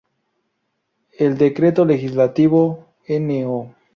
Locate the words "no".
3.07-3.75